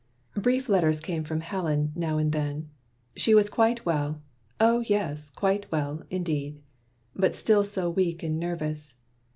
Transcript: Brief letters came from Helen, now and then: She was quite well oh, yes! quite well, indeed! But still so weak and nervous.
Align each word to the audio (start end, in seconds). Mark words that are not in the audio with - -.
Brief 0.35 0.67
letters 0.67 0.99
came 0.99 1.23
from 1.23 1.41
Helen, 1.41 1.91
now 1.95 2.17
and 2.17 2.31
then: 2.31 2.71
She 3.15 3.35
was 3.35 3.51
quite 3.51 3.85
well 3.85 4.19
oh, 4.59 4.79
yes! 4.79 5.29
quite 5.29 5.71
well, 5.71 6.01
indeed! 6.09 6.59
But 7.15 7.35
still 7.35 7.63
so 7.63 7.87
weak 7.87 8.23
and 8.23 8.39
nervous. 8.39 8.95